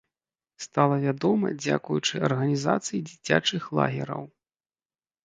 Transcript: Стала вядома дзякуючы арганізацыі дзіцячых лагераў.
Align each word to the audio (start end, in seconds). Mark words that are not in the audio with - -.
Стала 0.63 0.95
вядома 1.01 1.51
дзякуючы 1.63 2.21
арганізацыі 2.29 3.03
дзіцячых 3.11 3.69
лагераў. 3.81 4.23